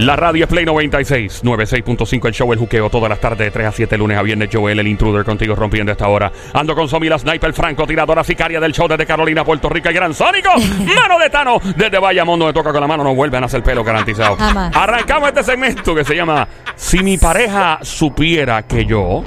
[0.00, 3.66] La radio es Play 96, 96.5 el show El Juqueo, todas las tardes de 3
[3.66, 4.48] a 7, lunes a viernes.
[4.50, 6.32] Joel, el intruder, contigo rompiendo esta hora.
[6.54, 9.94] Ando con Somi, la sniper, franco, tiradora sicaria del show desde Carolina, Puerto Rico, el
[9.94, 10.48] gran sónico.
[10.96, 13.84] Mano de Tano, desde Bayamón, donde toca con la mano, no vuelven a hacer pelo
[13.84, 14.36] garantizado.
[14.36, 14.74] Jamás.
[14.74, 19.22] Arrancamos este segmento que se llama Si mi pareja supiera que yo.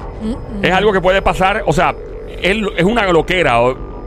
[0.64, 1.94] Es algo que puede pasar, o sea,
[2.42, 3.60] él es una loquera,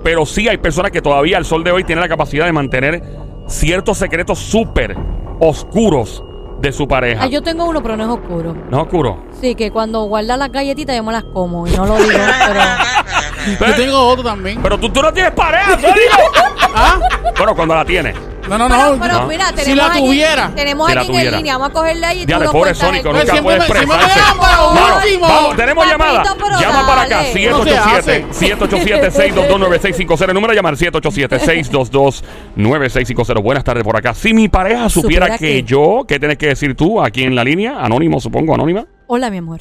[0.03, 3.03] pero sí hay personas que todavía al sol de hoy tienen la capacidad de mantener
[3.47, 4.97] ciertos secretos súper
[5.39, 6.25] oscuros
[6.61, 7.25] de su pareja.
[7.25, 8.55] Ah, yo tengo uno, pero no es oscuro.
[8.71, 9.25] ¿No es oscuro?
[9.41, 13.71] Sí, que cuando guarda las galletitas yo me las como y no lo digo, pero...
[13.71, 14.61] Yo tengo otro también.
[14.63, 16.17] Pero tú, tú no tienes pareja, Sónico.
[16.75, 16.99] ¿Ah?
[17.37, 18.17] bueno, cuando la tienes.
[18.49, 19.01] No, no, Pero, no.
[19.01, 19.27] pero No.
[19.27, 20.53] mira, Si tenemos la a alguien- tuviera.
[20.55, 21.37] Tenemos Si la alguien en tuviera.
[21.39, 21.53] línea.
[21.59, 23.65] Vamos a cogerle ahí y Ya, tú de pobre Sónico, el- nunca siempre puede me-
[23.67, 24.21] siempre me expresarse.
[24.21, 25.27] dejan para Vamos, último.
[25.29, 26.35] vamos, tenemos Papito, llamada.
[26.37, 27.33] pero Llama para acá, dale.
[27.33, 32.25] 787 787 622 El número a llamar 787 622
[32.57, 34.15] 9650 Buenas tardes por acá.
[34.15, 37.35] Si mi pareja supiera, Supiera que que- yo, ¿qué tienes que decir tú aquí en
[37.35, 37.79] la línea?
[37.81, 38.87] Anónimo, supongo, anónima.
[39.09, 39.61] Hola, mi amor.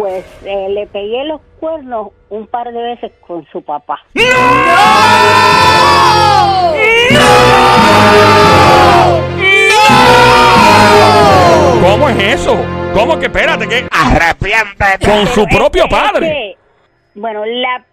[0.00, 4.00] Pues eh, le pegué los cuernos un par de veces con su papá.
[11.82, 12.56] ¿Cómo es eso?
[12.94, 13.68] ¿Cómo que espérate?
[13.68, 15.06] que Arrepiéntete.
[15.06, 16.56] Con su propio padre.
[17.14, 17.84] bueno, la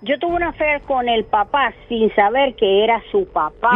[0.00, 3.70] yo tuve una fe con el papá sin saber que era su papá.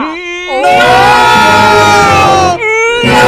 [3.02, 3.22] Pero,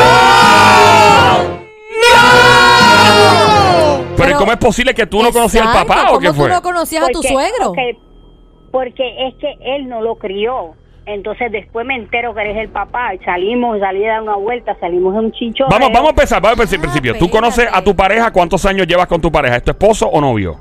[3.50, 3.53] ¿y
[4.16, 6.48] Pero- ¿cómo es posible que tú no conocías al papá o qué ¿cómo fue?
[6.48, 7.72] tú no conocías a tu Porque- suegro?
[8.70, 10.72] porque es que él no lo crió.
[11.06, 14.74] Entonces después me entero que eres el papá y salimos, salí a dar una vuelta,
[14.80, 15.64] salimos de un chicho.
[15.70, 17.18] Vamos, vamos a empezar, vamos a empezar Ah, principio.
[17.18, 18.30] ¿Tú conoces a tu pareja?
[18.32, 19.56] ¿Cuántos años llevas con tu pareja?
[19.56, 20.58] ¿Es tu esposo o novio?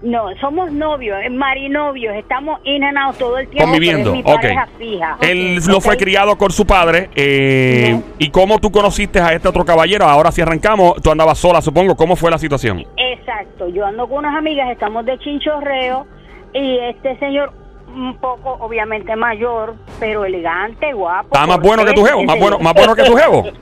[0.00, 3.64] No, somos novios, marinovios, estamos in and out todo el tiempo.
[3.64, 4.40] Conviviendo, pero es mi ok.
[4.40, 5.18] pareja fija.
[5.22, 5.68] Él Ok.
[5.68, 7.10] no fue criado con su padre.
[7.16, 8.02] eh, No.
[8.18, 10.04] ¿Y cómo tú conociste a este otro caballero?
[10.04, 11.96] Ahora si arrancamos, tú andabas sola, supongo.
[11.96, 12.84] ¿Cómo fue la situación?
[12.96, 16.06] Exacto, yo ando con unas amigas, estamos de chinchorreo
[16.54, 17.52] y este señor
[17.88, 21.28] un poco obviamente mayor, pero elegante, guapo.
[21.34, 23.44] Está más bueno que tu jevo, más bueno, más bueno que tu jevo.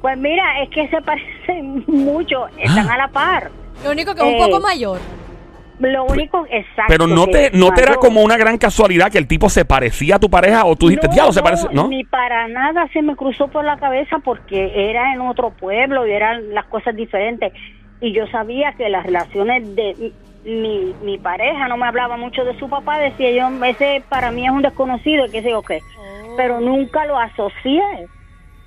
[0.00, 3.50] Pues mira, es que se parecen mucho, están a la par.
[3.82, 4.98] Lo único que es un Eh, poco mayor.
[5.92, 6.84] Lo único exacto.
[6.88, 9.64] Pero no que te, no te era como una gran casualidad que el tipo se
[9.64, 11.88] parecía a tu pareja o tú dijiste, diablo, se parece, ¿no?
[11.88, 16.12] Ni para nada se me cruzó por la cabeza porque era en otro pueblo y
[16.12, 17.52] eran las cosas diferentes.
[18.00, 20.12] Y yo sabía que las relaciones de
[20.44, 24.44] mi, mi pareja no me hablaba mucho de su papá, decía yo, ese para mí
[24.44, 25.80] es un desconocido, qué sé yo qué.
[26.36, 27.80] Pero nunca lo asocié.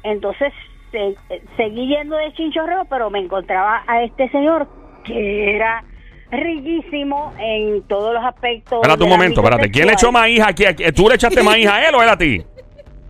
[0.04, 0.54] Entonces
[0.92, 1.16] se-
[1.58, 4.68] seguí yendo de chinchorreo, pero me encontraba a este señor
[5.04, 5.84] que era
[6.32, 8.80] riquísimo en todos los aspectos.
[8.82, 9.72] Espérate un momento, espérate.
[9.72, 10.64] ¿Quién le echó maíz aquí?
[10.96, 12.42] ¿Tú le echaste maíz a él o él a ti?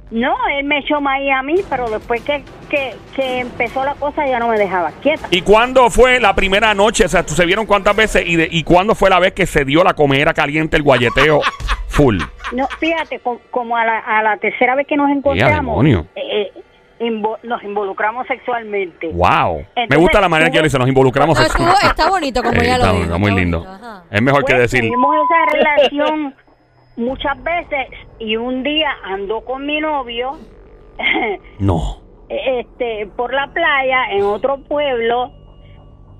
[0.09, 4.25] No, él me echó maíz a mí, pero después que, que, que empezó la cosa
[4.25, 5.27] ya no me dejaba quieta.
[5.31, 7.03] ¿Y cuándo fue la primera noche?
[7.05, 8.23] O sea, ¿tú se vieron cuántas veces?
[8.25, 11.41] ¿Y, de- y cuándo fue la vez que se dio la comera caliente, el guayeteo
[11.89, 12.19] full?
[12.53, 16.51] No, fíjate, co- como a la, a la tercera vez que nos encontramos, eh, eh,
[16.99, 19.07] invo- nos involucramos sexualmente.
[19.13, 19.57] ¡Wow!
[19.75, 21.39] Me Entonces, gusta la manera que él dice, nos involucramos.
[21.39, 23.03] En- estuvo- está bonito como ella lo dijo.
[23.03, 23.65] está muy lindo.
[23.67, 24.03] ajá.
[24.11, 24.81] Es mejor que Pues, decir...
[24.89, 26.35] Tuvimos esa relación
[26.97, 27.87] muchas veces
[28.19, 30.37] y un día ando con mi novio
[31.59, 32.01] No.
[32.29, 35.31] este por la playa en otro pueblo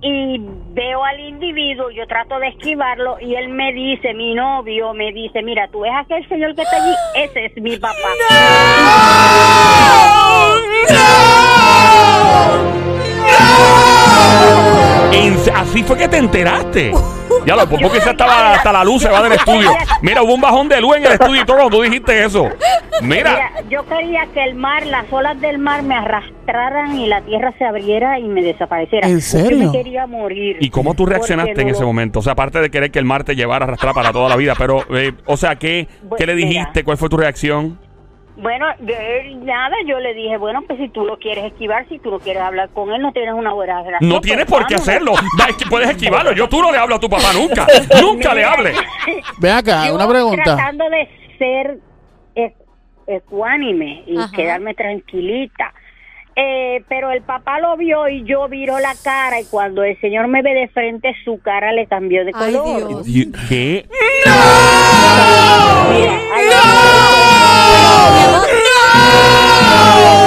[0.01, 0.39] y
[0.73, 5.41] veo al individuo, yo trato de esquivarlo y él me dice, mi novio me dice,
[5.41, 8.09] mira, tú ves aquel señor que está allí, ese es mi papá.
[15.11, 16.91] En- así fue que te enteraste.
[17.47, 19.71] Ya lo, que se estaba hasta la luz se va del estudio.
[20.01, 22.49] Mira, hubo un bajón de luz en el estudio y todo cuando tú dijiste eso.
[23.01, 27.21] Mira, Mira, yo quería que el mar, las olas del mar me arrastraran y la
[27.21, 29.07] tierra se abriera y me desapareciera.
[29.07, 29.57] ¿En serio?
[29.59, 30.57] Yo me quería morir.
[30.59, 32.19] ¿y cómo tú reaccionaste en no ese lo- momento?
[32.19, 34.35] O sea, aparte de querer que el mar te llevara a arrastrar para toda la
[34.35, 35.87] vida, pero, eh, o sea, ¿qué,
[36.17, 36.47] ¿qué le Mira.
[36.49, 36.83] dijiste?
[36.83, 37.79] ¿Cuál fue tu reacción?
[38.37, 38.94] Bueno, yo,
[39.44, 42.44] nada, yo le dije, bueno, pues si tú lo quieres esquivar, si tú no quieres
[42.44, 44.07] hablar con él, no tienes una buena relación.
[44.09, 45.13] No tienes pues por qué hacerlo.
[45.13, 46.33] Va, es que Puedes esquivarlo.
[46.33, 47.65] Yo tú no le hablo a tu papá nunca.
[48.01, 48.77] Nunca le hables.
[49.39, 50.44] Ven acá, yo una pregunta.
[50.44, 51.09] Tratando de
[51.39, 51.77] ser
[52.35, 52.53] ecu-
[53.07, 54.31] ecuánime y Ajá.
[54.35, 55.73] quedarme tranquilita.
[56.35, 60.27] Eh, pero el papá lo vio y yo viro la cara y cuando el señor
[60.27, 62.88] me ve de frente su cara le cambió de Ay, color.
[62.88, 63.07] Dios.
[63.07, 63.85] Y- ¿Qué?
[65.89, 66.45] Mira, ay,
[68.13, 68.48] Mi amor,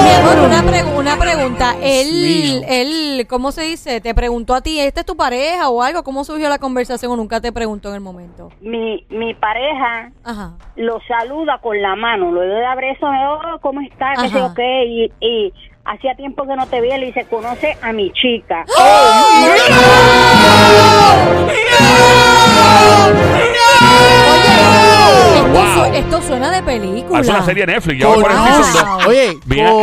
[0.03, 1.75] mi amor, una, pregu- una pregunta.
[1.83, 4.01] Él, él ¿cómo se dice?
[4.01, 6.03] ¿Te preguntó a ti, esta es tu pareja o algo?
[6.03, 8.51] ¿Cómo surgió la conversación o nunca te preguntó en el momento?
[8.61, 10.53] Mi, mi pareja Ajá.
[10.77, 14.19] lo saluda con la mano, luego de abrazo, oh, ¿cómo estás?
[14.23, 14.49] ¿Qué sé Ajá.
[14.49, 14.85] yo qué?
[14.87, 15.53] Y, y
[15.85, 18.63] hacía tiempo que no te veía, le dice, conoce a mi chica.
[18.63, 19.51] Esto, Wow.
[24.25, 24.30] su-
[26.01, 27.19] esto suena de película.
[27.19, 27.99] Ah, Es una serie de Netflix.
[28.01, 29.07] Ya voy por el Conoce- season dos.
[29.07, 29.39] Oye,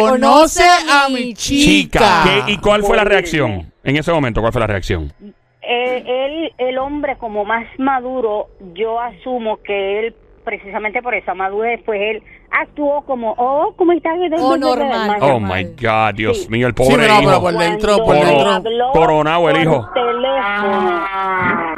[0.10, 2.00] conoce a mi chica.
[2.00, 2.24] Chica.
[2.46, 3.72] ¿Qué- ¿Y cuál fue la reacción?
[3.84, 5.14] En ese momento, ¿cuál fue la reacción?
[5.62, 10.16] Eh, él, el hombre como más maduro, yo asumo que él,
[10.46, 14.14] precisamente por esa madurez, pues él actuó como, oh, ¿cómo estás?
[14.40, 15.08] Oh, normal.
[15.10, 15.66] Más- Oh mal.
[15.66, 16.50] my God, Dios Sí.
[16.50, 17.42] mío, el Sí, pobre pero, pero hijo.
[17.42, 18.50] por dentro, por Cuando me dentro.
[18.52, 19.90] habló Coronado el por hijo.
[19.94, 21.02] teléfono,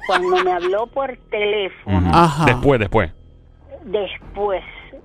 [0.07, 2.09] cuando me habló por teléfono, Ujú.
[2.17, 2.45] Ajá.
[2.45, 3.11] Después, después.
[3.83, 4.63] Después,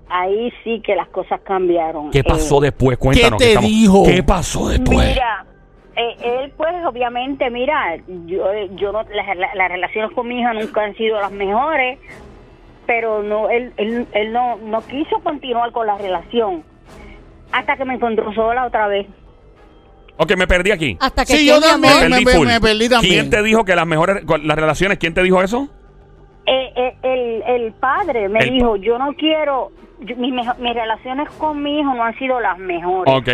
[0.08, 2.10] ahí sí que las cosas cambiaron.
[2.10, 2.98] ¿Qué pasó Eh, después?
[2.98, 3.38] Cuéntanos.
[3.38, 4.02] ¿Qué te estamos- dijo?
[4.04, 5.08] ¿Qué pasó después?
[5.08, 5.44] Mira,
[5.96, 8.44] eh, él pues obviamente, mira, yo,
[8.76, 11.98] yo no, las, las- las relaciones con mi hija nunca han sido las mejores,
[12.86, 16.62] pero no, él, él, él no, no quiso continuar con la relación
[17.52, 19.06] hasta que me encontró sola otra vez.
[20.16, 20.96] Ok, me perdí aquí.
[21.00, 21.92] Hasta que Sí, ¿qué, yo también.
[21.94, 22.24] Me me- perdí
[22.84, 23.00] me- también.
[23.14, 25.68] ¿Quién te dijo que las mejores, las relaciones, quién te dijo eso?
[26.46, 29.70] Eh, eh, el, el padre me El pa- dijo, yo no quiero,
[30.00, 33.28] yo- mis, mis relaciones con mi hijo no han sido las mejores Ok.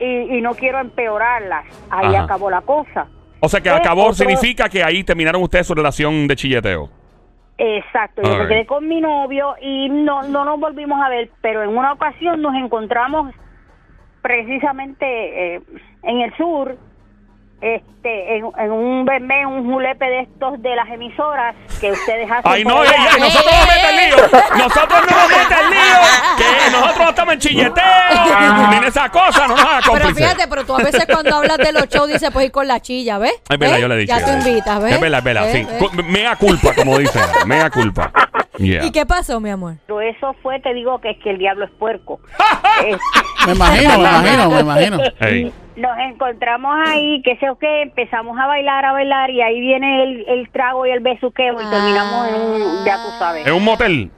[0.00, 1.64] y, y no quiero empeorarlas.
[1.90, 2.24] Ahí Ajá.
[2.24, 3.06] acabó la cosa.
[3.40, 6.90] O sea que Eh, acabó otro- significa que ahí terminaron ustedes su relación de chilleteo.
[7.58, 11.62] Exacto, yo me quedé con mi novio y no, no nos volvimos a ver, pero
[11.62, 13.32] en una ocasión nos encontramos
[14.20, 15.06] precisamente
[15.56, 15.62] eh,
[16.02, 16.76] en el sur,
[17.60, 22.42] este, en, en un bebé, un julepe de estos de las emisoras que ustedes hacen.
[22.44, 24.16] Ay, no, ey, ey, nosotros no meten lío.
[24.56, 26.36] Nosotros no nos meten lío.
[26.36, 27.84] Que nosotros no estamos en chilleteo.
[28.70, 31.58] Ni en esa cosa, no nos haga Pero fíjate, pero tú a veces cuando hablas
[31.58, 33.32] de los shows dices, pues ir con la chilla, ¿ves?
[33.48, 33.82] Es verdad, ¿Ves?
[33.82, 34.16] yo le dicho.
[34.18, 34.92] Ya tú invitas, ¿ves?
[34.92, 35.52] Es verdad, es verdad, ¿Ves?
[35.52, 35.64] sí.
[35.64, 35.78] ¿Ves?
[35.90, 37.22] Cu- Mea culpa, como dicen.
[37.46, 38.12] Mea culpa.
[38.58, 38.84] Yeah.
[38.84, 39.74] ¿Y qué pasó, mi amor?
[39.86, 42.20] Pero eso fue, te digo, que es que el diablo es puerco.
[42.86, 42.98] Este,
[43.46, 44.98] Me imagino, me imagino, me imagino.
[45.20, 45.52] Ey.
[45.76, 50.02] Nos encontramos ahí, que sé o qué, empezamos a bailar, a bailar, y ahí viene
[50.04, 53.46] el, el trago y el besuqueo, y terminamos en un, ya tú sabes.
[53.46, 54.10] Es un motel.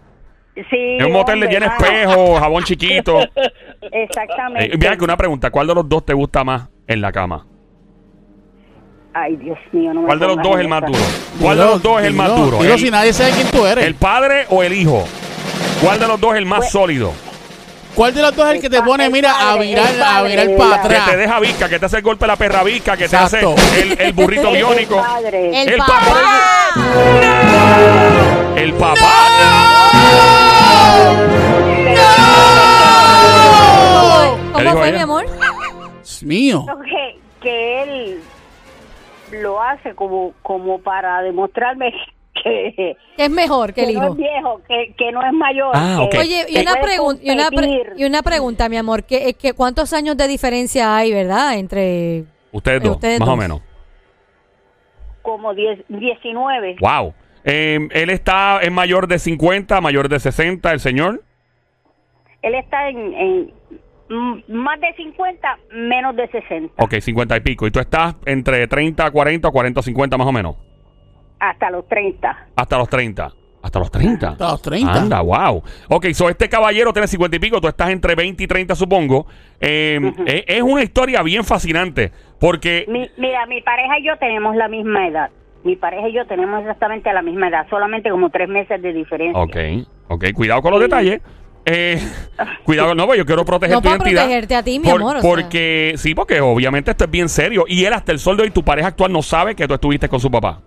[0.54, 1.78] Sí, Es un motel hombre, lleno mano.
[1.84, 3.18] espejo, jabón chiquito.
[3.92, 4.74] Exactamente.
[4.74, 7.44] Eh, mira que una pregunta, ¿cuál de los dos te gusta más en la cama?
[9.14, 10.98] Ay, Dios mío, no me ¿Cuál de los dos es en el más duro?
[11.40, 12.58] ¿Cuál de los dos es el más duro?
[12.58, 13.84] Dilo ¿El, si nadie sabe quién tú eres.
[13.84, 15.04] el padre o el hijo?
[15.82, 17.12] ¿Cuál de los dos es el más Pues- sólido?
[17.98, 20.46] ¿Cuál de los dos es el que te pone, mira, a virar, el a virar
[20.56, 20.82] para verdad.
[20.82, 21.10] Que atrás?
[21.10, 23.40] te deja visca, que te hace el golpe de la perra visca, que te hace
[23.40, 24.96] el, el burrito El biónico.
[24.98, 25.62] padre.
[25.62, 25.94] El El papá.
[28.54, 29.88] El papá.
[34.52, 34.96] ¿Cómo, ¿Qué dijo fue, ella?
[34.96, 35.26] mi amor?
[35.96, 36.66] Dios mío.
[36.84, 38.20] que, que él
[39.32, 41.92] lo hace como, como para demostrarme
[42.76, 44.12] que, ¿Qué es mejor que el que no hijo?
[44.12, 45.72] es viejo, que, que no es mayor.
[45.74, 46.22] Ah, que- ok.
[46.24, 46.72] Oye, y que una,
[47.22, 47.48] y, una
[47.96, 51.56] y una pregunta, mi amor, que, que ¿cuántos años de diferencia hay, verdad?
[51.58, 52.24] Entre...
[52.52, 53.34] Ustedes Eh, dos, ustedes más dos.
[53.34, 53.60] o menos.
[55.22, 56.76] como 10, 19.
[56.80, 57.14] Wow.
[57.44, 61.22] Eh, él está en mayor de 50, mayor de 60, el señor.
[62.42, 63.52] Él está en, en
[64.48, 66.72] más de 50, menos de 60.
[66.82, 67.66] Ok, 50 y pico.
[67.66, 70.56] Y tú estás entre 30, 40 o 40, 50 más o menos.
[71.40, 72.46] Hasta los 30.
[72.56, 73.32] Hasta los 30.
[73.60, 74.28] Hasta los 30.
[74.30, 74.92] Hasta los 30.
[74.94, 75.62] Anda, wow.
[75.88, 79.26] Ok, so este caballero tiene 50 y pico, tú estás entre 20 y 30, supongo.
[79.60, 82.84] Eh, es, es una historia bien fascinante, porque...
[82.88, 85.30] Mi- mira, mi pareja y yo tenemos la misma edad.
[85.64, 89.40] Mi pareja y yo tenemos exactamente la misma edad, solamente como tres meses de diferencia.
[89.42, 89.56] Ok,
[90.08, 90.84] ok, cuidado con los Sí.
[90.84, 91.20] detalles.
[91.66, 92.00] Eh,
[92.64, 94.22] cuidado, no, pues yo quiero proteger No tu para identidad.
[94.22, 95.28] protegerte a ti, mi Por- amor, o sea.
[95.30, 97.64] porque, sí, porque obviamente esto es bien serio.
[97.66, 100.08] Y él hasta el sol de hoy, tu pareja actual no sabe que tú estuviste
[100.08, 100.60] con su papá.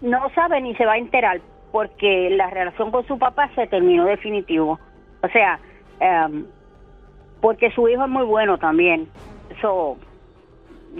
[0.00, 1.40] No sabe ni se va a enterar
[1.72, 4.78] porque la relación con su papá se terminó definitivo.
[5.22, 5.58] O sea,
[6.00, 6.46] em,
[7.40, 9.08] porque su hijo es muy bueno también.
[9.50, 9.96] Eso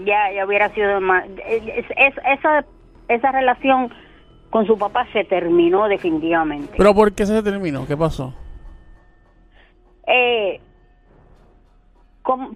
[0.04, 1.24] ya, ya hubiera sido más.
[1.46, 2.64] es- es- esa,
[3.08, 3.92] esa relación
[4.50, 6.74] con su papá se terminó definitivamente.
[6.76, 7.86] ¿Pero por qué se terminó?
[7.86, 8.34] ¿Qué pasó?
[10.10, 10.60] eh,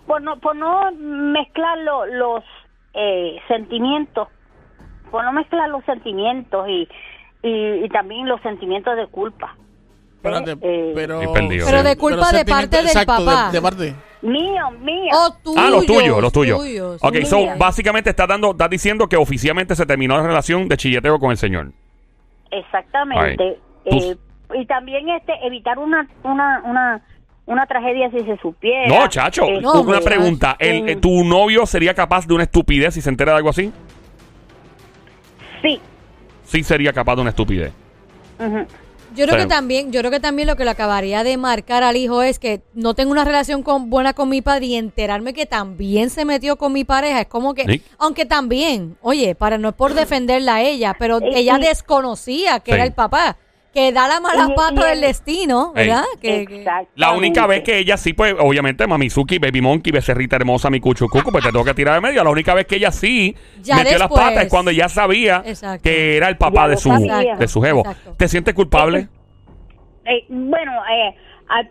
[0.07, 2.45] por, no, por no mezclar lo- los
[2.95, 4.29] eh, sentimientos,
[5.13, 6.89] por no mezclar los sentimientos y,
[7.45, 9.55] y, y también los sentimientos de culpa.
[10.17, 11.21] Espérate, Eh, pero...
[11.21, 13.47] De culpa de parte del exacto, papá.
[13.47, 13.95] De, de parte.
[14.23, 15.11] Mío, mío.
[15.15, 16.61] Oh, tuyos, ah, los tuyos, los tuyos.
[16.61, 16.99] tuyos.
[17.03, 21.19] Ok, so básicamente estás dando, estás diciendo que oficialmente se terminó la relación de chilleteo
[21.19, 21.73] con el señor.
[22.51, 23.59] Exactamente.
[23.85, 24.17] Eh,
[24.55, 27.03] y también este evitar una una una
[27.47, 28.87] una tragedia si se supiera.
[28.87, 30.57] No, chacho, No, una pregunta.
[30.59, 33.73] ¿El, eh, ¿Tu novio sería capaz de una estupidez si se entera de algo así?
[35.63, 35.81] Sí.
[36.45, 37.73] Sí sería capaz de una estupidez.
[39.15, 39.43] Yo creo Sí.
[39.43, 42.39] que también, yo creo que también lo que le acabaría de marcar al hijo es
[42.39, 46.25] que no tengo una relación con, buena con mi padre y enterarme que también se
[46.25, 47.21] metió con mi pareja.
[47.21, 47.83] Es como que, Sí.
[47.99, 52.75] aunque también, oye, para no es por defenderla a ella, pero ella desconocía que Sí.
[52.75, 53.37] era el papá,
[53.73, 55.73] que da la mala Y- pata y del el- destino.
[55.73, 56.05] ¿verdad?
[56.21, 56.65] Que.
[56.95, 61.09] La única vez que ella sí, pues, obviamente, Mamizuki, Baby Monkey, Becerrita Hermosa, mi cuchu
[61.09, 62.23] cucu, pues te tengo que tirar de medio.
[62.23, 65.83] La única vez que ella sí Ya metió las patas es cuando ya sabía Exacto.
[65.85, 67.37] que era el papá Ya de su, sabía.
[67.37, 67.81] de su jevo.
[67.81, 68.15] Exacto.
[68.19, 69.09] ¿Te sientes culpable?
[70.05, 71.15] Eh, bueno, eh,
[71.49, 71.71] al,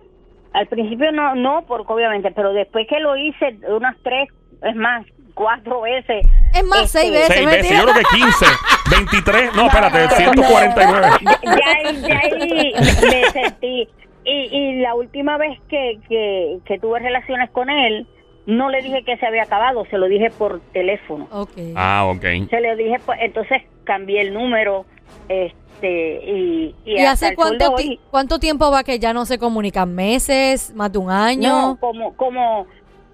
[0.53, 4.29] al principio no, no, porque obviamente, pero después que lo hice unas tres,
[4.63, 6.25] es más, cuatro veces.
[6.53, 7.27] Es más, este, seis veces.
[7.27, 7.79] Seis veces, mentira.
[7.79, 8.45] yo creo que 15,
[8.91, 11.07] 23, no, espérate, 149.
[11.21, 13.87] Ya, ya ahí, ya ahí me sentí.
[14.23, 18.05] Y, y la última vez que, que, que tuve relaciones con él,
[18.45, 21.27] no le dije que se había acabado, se lo dije por teléfono.
[21.31, 21.51] Ok.
[21.75, 22.21] Ah, ok.
[22.49, 24.85] Se lo dije, pues, entonces cambié el número,
[25.27, 29.25] este, y, y, ¿Y hasta hace cuánto, hoy- ti- cuánto tiempo va que ya no
[29.25, 29.93] se comunican?
[29.95, 30.71] ¿Meses?
[30.75, 31.49] ¿Más de un año?
[31.49, 32.67] No, como, como,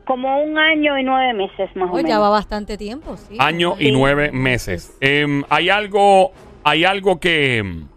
[0.08, 2.22] como un año y nueve meses más o Oh, ya menos.
[2.24, 3.36] va bastante tiempo, sí.
[3.40, 4.98] Año y nueve meses.
[5.02, 6.32] Em, hay algo,
[6.64, 7.88] hay algo que, em,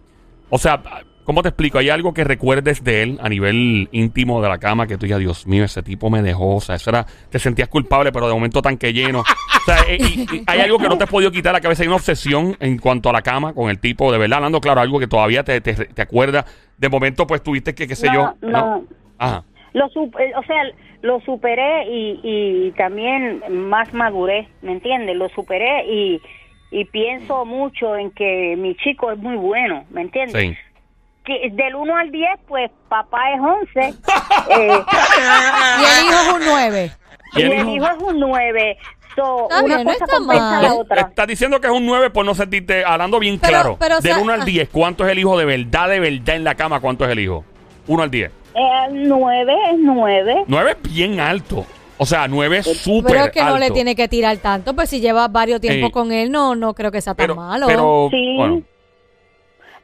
[0.50, 0.82] o sea,
[1.24, 1.78] ¿cómo te explico?
[1.78, 5.20] Hay algo que recuerdes de él a nivel íntimo de la cama que tú digas,
[5.20, 8.34] Dios mío, ese tipo me dejó, o sea, eso era, te sentías culpable, pero de
[8.34, 9.20] momento tanque lleno.
[9.20, 11.82] O sea, eh, y- y hay algo que no te has podido quitar la cabeza,
[11.82, 14.80] hay una obsesión en cuanto a la cama con el tipo, de verdad, hablando claro,
[14.80, 16.44] algo que todavía te, te, te acuerdas.
[16.78, 18.48] De momento, pues tuviste que, qué sé No, yo.
[18.48, 18.84] no.
[19.18, 19.44] Ajá.
[19.74, 20.62] Lo sup- eh, o sea,
[21.02, 25.16] lo superé y, y también más maduré, ¿me entiendes?
[25.16, 26.20] Lo superé y,
[26.70, 30.40] y pienso mucho en que mi chico es muy bueno, ¿me entiendes?
[30.42, 30.56] Sí.
[31.24, 33.80] Que del 1 al 10, pues papá es 11
[34.50, 34.80] eh,
[35.78, 36.90] Y el hijo es un 9.
[37.36, 37.70] ¿Y y el el hijo?
[37.76, 38.78] hijo es un 9.
[39.16, 40.62] So, Está una bien, no cosa está compensa mal.
[40.62, 41.00] la No, otra.
[41.02, 43.76] Estás diciendo que es un 9 por no sentirte, hablando bien Pero- claro.
[43.78, 44.44] pero, Del sa- 1 al ah.
[44.44, 46.80] 10, ¿cuánto es el hijo de verdad, de verdad en la cama?
[46.80, 47.44] ¿Cuánto es el hijo?
[47.88, 48.30] 1 al 10.
[48.54, 50.44] Eh, 9 es 9.
[50.46, 51.64] 9 es bien alto.
[51.98, 53.74] O sea, 9 es súper Pero es que no le alto.
[53.74, 57.00] tiene que tirar tanto, pues si lleva varios tiempos con él, no no creo que
[57.00, 57.66] sea tan pero, malo.
[57.66, 58.34] Pero, Sí.
[58.36, 58.62] bueno.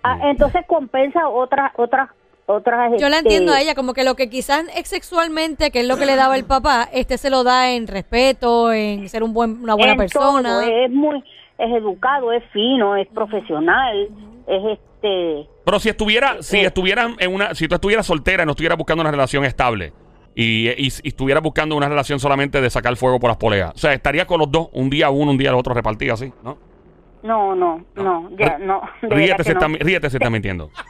[0.02, 2.08] Ah, entonces compensa otras, otras,
[2.46, 2.92] otras.
[2.98, 5.86] Yo la este, entiendo a ella, como que lo que quizás es sexualmente, que es
[5.88, 9.34] lo que le daba el papá, este se lo da en respeto, en ser un
[9.34, 10.60] buen, una buena en persona.
[10.60, 11.18] todo, Es muy,
[11.58, 14.08] es educado, es fino, es profesional,
[14.46, 14.86] es este.
[15.64, 16.64] Pero si estuviera, si Sí.
[16.64, 19.92] estuvieran en una, si tú estuvieras soltera y no estuvieras buscando una relación estable
[20.34, 23.78] y, y, y estuvieras buscando una relación solamente de sacar fuego por las poleas, o
[23.78, 26.58] sea, estaría con los dos, un día uno, un día el otro repartido así, ¿no?
[27.22, 28.82] No, no, no, ya, no.
[29.02, 29.58] de Ríete si, no.
[29.60, 30.70] está, ríete si está mintiendo.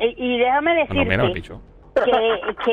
[0.00, 1.62] Y, y déjame Bueno, decirte mira,
[1.94, 2.72] que,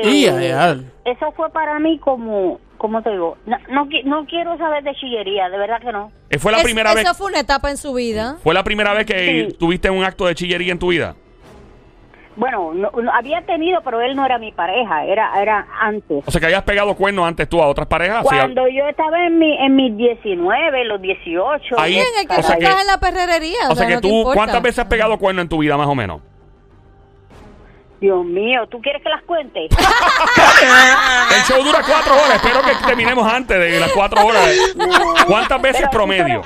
[1.04, 3.36] eso fue para mí como, ¿cómo te digo?
[3.44, 6.10] No, no, qui- no quiero saber de chillería, de verdad que no.
[6.30, 7.04] Eh, Fue la Es- primera vez.
[7.04, 8.38] Eso fue una etapa en su vida.
[8.42, 9.56] ¿Fue la primera vez que Sí.
[9.58, 11.14] tuviste un acto de chillería en tu vida?
[12.36, 16.22] Bueno, no, no- había tenido, pero él no era mi pareja, era, era antes.
[16.26, 18.22] O sea, que habías pegado cuernos antes tú a otras parejas.
[18.22, 21.78] Sí, Cuando yo estaba en mi en mis 19, los 18.
[21.78, 23.58] Ahí- Bien, el que o sea que- estás en la perrerería.
[23.68, 24.36] O sea que no te tú, importa.
[24.36, 26.22] ¿cuántas veces has pegado cuernos en tu vida más o menos?
[28.00, 29.60] Dios mío, ¿tú quieres que las cuente?
[31.36, 32.36] El show dura cuatro horas.
[32.36, 34.48] Espero que terminemos antes de las cuatro horas.
[35.26, 36.42] ¿Cuántas veces Pero- promedio?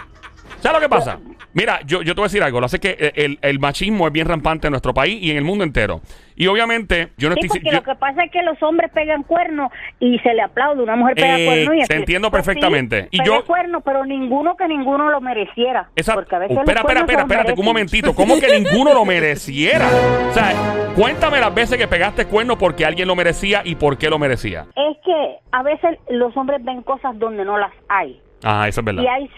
[0.65, 1.19] ¿Sabes lo que pasa?
[1.53, 2.59] Mira, yo, yo te voy a decir algo.
[2.59, 5.45] Lo hace que el, el machismo es bien rampante en nuestro país y en el
[5.45, 6.01] mundo entero.
[6.37, 7.61] Y obviamente, yo no Sí, estoy...
[7.61, 10.83] porque yo- lo que pasa es que los hombres pegan cuernos y se le aplaude.
[10.83, 13.09] Una mujer pega Eh, cuernos y te entiendo Pues sí, perfectamente.
[13.13, 15.91] Y pega yo- cuernos, pero ninguno que ninguno lo mereciera.
[15.95, 18.15] Esa- Porque a veces Oh, espera, espera, espera, espérate, un momentito.
[18.15, 19.87] ¿Cómo que ninguno lo mereciera?
[20.31, 20.55] O sea,
[20.97, 24.67] cuéntame las veces que pegaste cuernos porque alguien lo merecía y por qué lo merecía.
[24.75, 28.21] Es que a veces los hombres ven cosas donde no las hay.
[28.43, 29.03] Ah, eso es verdad.
[29.03, 29.31] Y hay,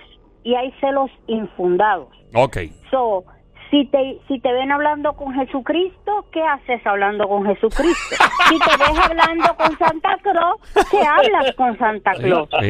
[0.47, 2.07] y hay celos infundados.
[2.33, 2.59] Ok.
[2.93, 3.25] So,
[3.69, 8.15] si te, si te ven hablando con Jesucristo, ¿qué haces hablando con Jesucristo?
[8.49, 12.49] si te ves hablando con Santa Claus, ¿qué hablas con Santa Claus?
[12.61, 12.69] Si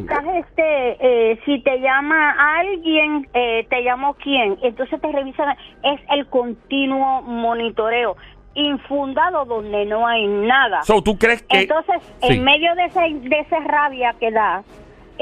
[0.00, 6.00] estás, este, eh, si te llama alguien, eh, te llamó quién, entonces te revisan, es
[6.10, 8.16] el continuo monitoreo,
[8.54, 10.82] infundado donde no hay nada.
[10.82, 11.60] So, ¿tú crees que...?
[11.60, 14.64] Entonces, en medio de ese, de esa rabia que da,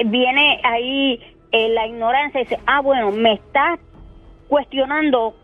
[0.04, 1.20] viene ahí
[1.52, 3.80] eh, la ignorancia y dice, ah, bueno, me estás
[4.48, 5.34] cuestionando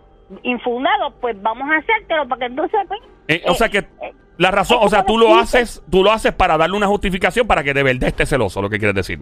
[0.43, 2.81] infundado, pues vamos a hacértelo para que entonces...
[2.89, 6.03] pues, Eh, o eh, sea que eh, la razón, o sea, tú lo haces, tú
[6.03, 8.95] lo haces para darle una justificación para que de verdad esté celoso, lo que quieres
[8.95, 9.21] decir.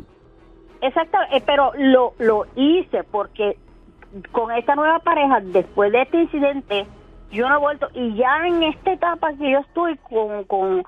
[0.81, 3.57] Exacto, eh, pero lo, lo hice porque
[4.33, 6.87] con esta nueva pareja, después de este incidente,
[7.31, 7.89] yo no he vuelto.
[7.95, 10.85] Y ya en esta etapa que yo estoy con, con,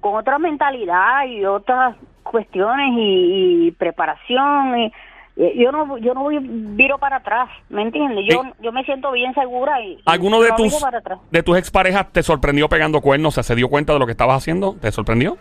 [0.00, 1.96] con otra mentalidad y otras
[2.28, 4.92] cuestiones y, y preparación, y,
[5.56, 8.24] yo no yo no voy viro para atrás, ¿me entiendes?
[8.28, 8.48] Yo, Sí.
[8.60, 11.18] yo me siento bien segura y, ¿Alguno de no tus, para atrás.
[11.30, 13.34] de tus exparejas te sorprendió pegando cuernos?
[13.34, 14.74] O sea, ¿se dio cuenta de lo que estabas haciendo?
[14.80, 15.38] ¿Te sorprendió?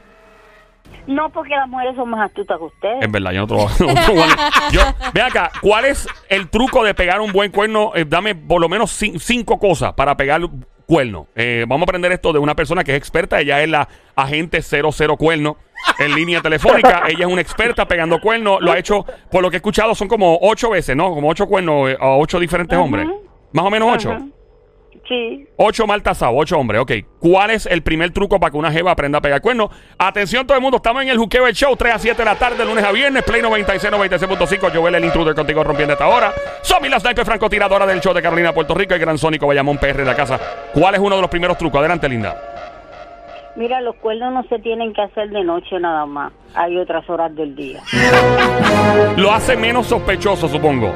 [1.08, 3.04] No, porque las mujeres son más astutas que ustedes.
[3.06, 3.56] Es verdad, yo no
[4.24, 4.82] a- yo,
[5.14, 7.92] Ve acá, ¿cuál es el truco de pegar un buen cuerno?
[7.96, 10.42] Eh, dame por lo menos cin- cinco cosas para pegar
[10.86, 11.28] cuerno.
[11.36, 13.40] Eh, vamos a aprender esto de una persona que es experta.
[13.40, 15.58] Ella es la agente 00 cuerno
[16.00, 17.04] en línea telefónica.
[17.08, 18.60] Ella es una experta pegando cuernos.
[18.62, 21.14] Lo ha hecho, por lo que he escuchado, son como ocho veces, ¿no?
[21.14, 23.08] Como ocho cuernos eh, a ocho diferentes hombres.
[23.52, 24.18] Más o menos ocho.
[25.08, 25.48] Sí.
[25.56, 26.92] Ocho mal tasados, ocho hombres, ok.
[27.20, 29.70] ¿Cuál es el primer truco para que una jeva aprenda a pegar cuernos?
[29.98, 32.36] Atención todo el mundo, estamos en el Juqueo del Show, 3 a 7 de la
[32.36, 36.34] tarde, lunes a viernes, Play 96, 96.5, Joel el intruder contigo rompiendo esta hora.
[36.62, 39.96] Somi la sniper francotiradora del show de Carolina, Puerto Rico, el gran Sónico Bayamón PR
[39.96, 40.40] de la casa.
[40.74, 41.80] ¿Cuál es uno de los primeros trucos?
[41.80, 42.47] Adelante, linda.
[43.58, 46.32] Mira, los cuernos no se tienen que hacer de noche nada más.
[46.56, 47.82] Hay otras horas del día,
[49.18, 50.94] Lo hace menos sospechoso, supongo.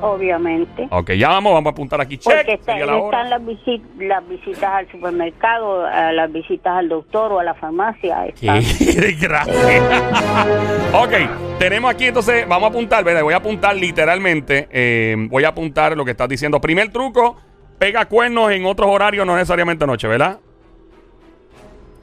[0.00, 0.86] obviamente.
[0.92, 2.16] Ok, ya vamos, vamos a apuntar aquí.
[2.18, 3.18] Porque Check, está- sería la hora.
[3.22, 7.54] están las, visi- las visitas al supermercado, a las visitas al doctor o a la
[7.54, 8.26] farmacia.
[8.26, 8.62] están.
[8.78, 9.52] Qué gracia.
[10.94, 13.22] ok, tenemos aquí entonces, vamos a apuntar, ¿verdad?
[13.24, 16.60] voy a apuntar literalmente, eh, voy a apuntar lo que estás diciendo.
[16.60, 17.36] Primer truco,
[17.78, 20.38] pega cuernos en otros horarios, no necesariamente noche, ¿verdad?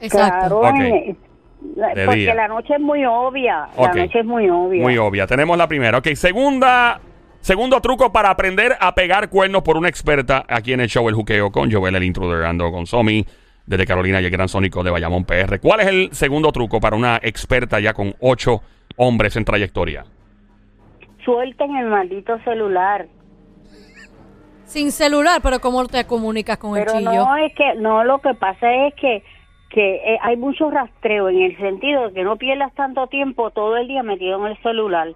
[0.00, 0.60] Exacto.
[0.60, 1.16] Claro,
[1.74, 2.34] la- De porque día.
[2.34, 3.68] la noche es muy obvia.
[3.78, 4.82] La noche es muy obvia.
[4.82, 5.26] Muy obvia.
[5.26, 5.98] Tenemos la primera.
[5.98, 7.00] Ok, segunda,
[7.40, 11.14] segundo truco para aprender a pegar cuernos por una experta aquí en el show El
[11.14, 13.24] Juqueo con Joel el Intruder, ando con Somi
[13.66, 15.58] desde Carolina y el Gran Sónico de Bayamón PR.
[15.60, 18.60] ¿Cuál es el segundo truco para una experta ya con ocho
[18.96, 20.04] hombres en trayectoria?
[21.24, 23.06] Suelten el maldito celular.
[24.64, 27.12] Sin celular, pero ¿cómo te comunicas con Pero el chillo?
[27.24, 29.22] no es que, no, lo que pasa es que
[29.70, 33.76] que eh, hay mucho rastreo en el sentido de que no pierdas tanto tiempo todo
[33.76, 35.08] el día metido en el celular,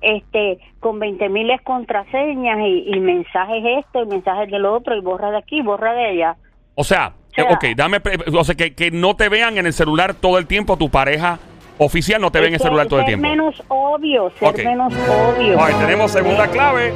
[0.00, 5.00] este, con 20 miles contraseñas y, y mensajes esto y mensajes de lo otro y
[5.00, 6.36] borra de aquí, borra de allá.
[6.74, 9.66] O sea, sea, eh, ok, dame, pre- o sea, que, que no te vean en
[9.66, 11.38] el celular todo el tiempo, tu pareja
[11.78, 13.28] oficial no te ve en el celular todo el ser tiempo.
[13.28, 15.58] menos obvio, ser menos obvio.
[15.78, 16.92] Tenemos segunda clave.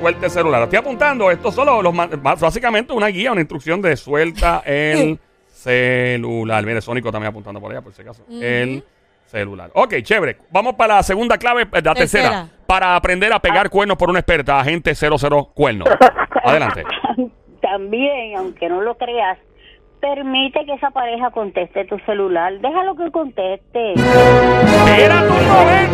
[0.00, 0.62] Suelta el celular.
[0.62, 1.30] Estoy apuntando.
[1.30, 1.92] Esto solo los
[2.22, 5.18] básicamente una guía, una instrucción de suelta el
[5.58, 6.64] celular.
[6.64, 8.24] Mire, Sónico también apuntando por allá, por si acaso.
[8.30, 8.84] El
[9.26, 9.70] celular.
[9.74, 10.36] Ok, chévere.
[10.50, 12.28] Vamos para la segunda clave, eh, la tercera.
[12.30, 12.48] Tercera.
[12.66, 15.88] Para aprender a pegar cuernos por una experta, agente 00 cuernos.
[16.44, 16.84] Adelante.
[17.60, 19.38] También, aunque no lo creas,
[20.00, 22.52] permite que esa pareja conteste tu celular.
[22.60, 23.94] Déjalo que conteste.
[24.96, 25.87] ¡Era tu!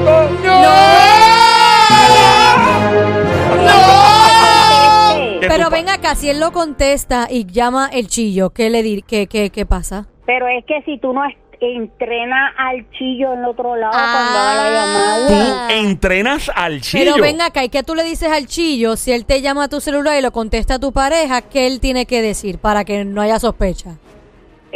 [5.85, 9.51] Ven acá, si él lo contesta y llama el chillo, ¿qué le di qué, qué,
[9.51, 10.07] qué pasa?
[10.27, 14.11] Pero es que si tú no est- entrenas al chillo en el otro lado Ah.
[14.13, 15.69] cuando haga la llamada.
[15.69, 17.13] Tú entrenas al chillo.
[17.15, 19.69] Pero ven acá, ¿y qué tú le dices al chillo si él te llama a
[19.69, 21.43] tu celular y lo contesta a tu pareja?
[21.43, 23.97] ¿Qué él tiene que decir para que no haya sospecha?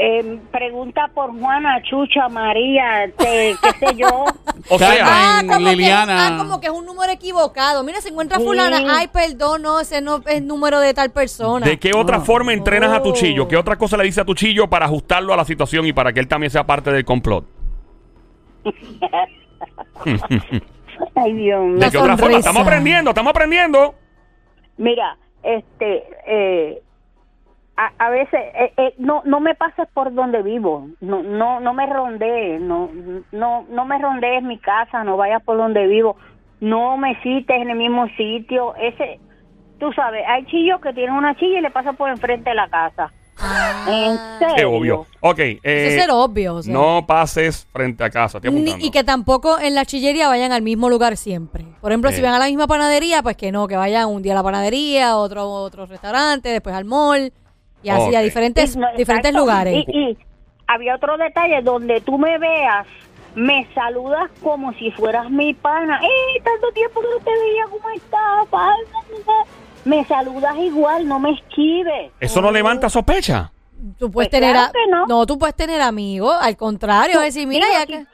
[0.00, 4.26] Eh, pregunta por Juana, Chucha, María, te- qué sé yo.
[4.70, 6.26] O sea, Ah, como que, Liliana.
[6.28, 7.82] ah, como que es un número equivocado.
[7.84, 8.44] Mira, se encuentra Sí.
[8.44, 8.78] fulana.
[8.96, 11.64] Ay, perdón, no, ese no es número de tal persona.
[11.66, 13.14] ¿De qué otra forma entrenas a tu Oh.
[13.14, 13.48] chillo?
[13.48, 16.12] ¿Qué otra cosa le dice a tu chillo para ajustarlo a la situación y para
[16.12, 17.44] que él también sea parte del complot?
[21.14, 21.78] Ay, Dios mío.
[21.78, 22.38] ¿De qué otra forma?
[22.38, 23.94] Estamos aprendiendo, estamos aprendiendo.
[24.76, 26.82] Mira, este, eh,
[27.78, 31.72] a, a veces eh, eh, no no me pases por donde vivo, no no no
[31.72, 32.90] me rondees, no
[33.30, 36.16] no no me rondees mi casa, no vayas por donde vivo,
[36.60, 39.20] no me cites en el mismo sitio, ese,
[39.78, 42.68] tú sabes, hay chillos que tienen una chilla y le pasan por enfrente de la
[42.68, 43.12] casa.
[43.86, 44.54] ¿En serio?
[44.56, 45.06] Qué obvio.
[45.20, 45.38] Ok.
[45.38, 46.56] Eso eh, es ser obvio.
[46.56, 46.74] o sea.
[46.74, 48.38] no pases frente a casa.
[48.38, 48.86] Estoy Ni- apuntando.
[48.86, 51.64] y que tampoco en la chillería vayan al mismo lugar siempre.
[51.80, 54.32] Por ejemplo, si van a la misma panadería, pues que no, que vayan un día
[54.32, 57.32] a la panadería, otro otro restaurante, después al mall
[57.82, 59.84] y así a diferentes Y diferentes exacto, lugares.
[59.86, 60.18] Y, y
[60.66, 62.86] había otro detalle donde tú me veas,
[63.34, 66.00] me saludas como si fueras mi pana.
[66.02, 67.64] ¡Eh, tanto tiempo que no te veía!
[67.70, 68.46] ¿Cómo estás?
[68.50, 68.74] pana?
[69.84, 72.10] Me saludas igual, no me esquives.
[72.20, 73.50] ¿Eso no levanta sospecha?
[73.98, 75.24] Tú puedes Pues tener claro a- que no.
[75.26, 78.04] tú puedes tener amigos, al contrario, decir, mira, ya que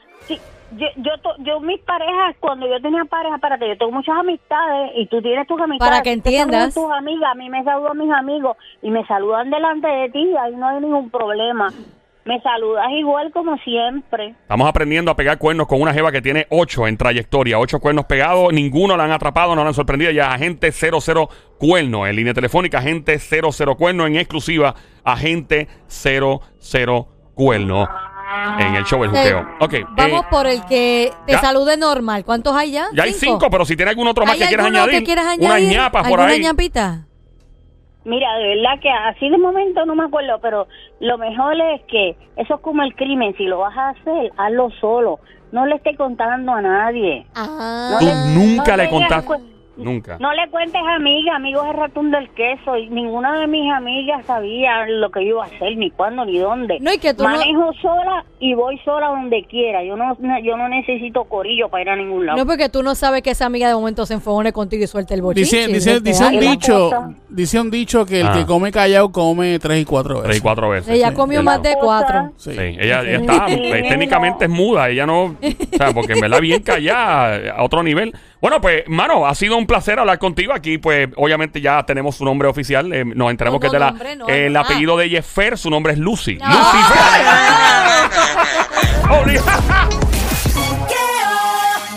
[0.77, 4.91] yo, yo, to- yo, mis parejas, cuando yo tenía pareja, espérate, yo tengo muchas amistades
[4.95, 5.91] y tú tienes tus amistades.
[5.91, 6.73] Para que entiendas.
[6.73, 10.55] tus amigas, a mí me saludan mis amigos y me saludan delante de ti, ahí
[10.55, 11.69] no hay ningún problema.
[12.27, 14.29] Me saludas igual como siempre.
[14.29, 17.59] Estamos aprendiendo a pegar cuernos con una jeva que tiene ocho en trayectoria.
[17.59, 18.51] Ocho cuernos pegados.
[18.51, 20.09] Ninguno la han atrapado, no la han sorprendido.
[20.09, 22.07] Ya agente 00 cuerno.
[22.07, 24.07] En línea telefónica, agente 00 cuerno.
[24.07, 27.87] En exclusiva, agente 00 cuerno.
[28.59, 29.45] En el show El Juqueo.
[29.59, 29.73] Ok.
[29.73, 31.39] eh, Vamos por el que te ya.
[31.39, 32.23] salude normal.
[32.25, 32.87] ¿Cuántos hay ya?
[32.93, 34.91] ya hay cinco, pero si tiene algún otro más ¿Hay que quieras añadir.
[34.99, 35.47] que quieras añadir?
[35.49, 36.41] Unas ñapas por ¿Alguna ahí.
[36.41, 37.05] ñapita?
[38.03, 40.67] Mira, de verdad que así de momento no me acuerdo, pero
[40.99, 43.33] lo mejor es que eso es como el crimen.
[43.37, 45.19] Si lo vas a hacer, hazlo solo.
[45.51, 47.25] No le estés contando a nadie.
[47.35, 47.97] Ah.
[47.99, 49.33] Tú le- nunca no le le contaste.
[49.77, 50.17] Nunca.
[50.19, 52.77] No le cuentes a amigas, amigos es ratón del queso.
[52.77, 56.37] Y ninguna de mis amigas sabía lo que yo iba a hacer, ni cuándo, ni
[56.37, 56.77] dónde.
[56.79, 59.83] No, y que tú no- Manejo sola y voy sola donde quiera.
[59.83, 62.37] Yo no, yo no necesito corillo para ir a ningún lado.
[62.37, 65.13] No, porque tú no sabes que esa amiga de momento se enfogone contigo y suelte
[65.13, 65.67] el bochinche.
[65.67, 66.89] Dice, dice, Este, dice un dicho,
[67.29, 68.33] dice un dicho que el Ah.
[68.37, 70.25] que come callado come tres y cuatro veces.
[70.29, 70.89] Tres y cuatro veces.
[70.95, 71.15] Ella Sí.
[71.15, 72.31] comió más de cuatro.
[72.37, 72.51] Sí.
[72.53, 75.35] Sí, ella, ella está, técnicamente es muda, ella no, o
[75.77, 78.13] sea, porque en verdad bien callada a otro nivel.
[78.45, 82.23] Bueno, pues, mano, ha sido un placer hablar contigo aquí, pues, obviamente ya tenemos su
[82.23, 84.59] nombre oficial, eh, nos enteramos que es de la, nombre no, el no.
[84.59, 86.35] apellido de ella es Fer, su nombre es Lucy.
[86.35, 86.45] No.
[89.23, 89.39] Lucy